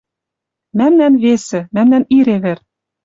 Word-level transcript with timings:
«Мӓмнӓн— 0.77 1.13
весӹ, 1.23 1.59
мӓмнӓн 1.73 2.03
ире 2.17 2.37
вӹр». 2.43 2.57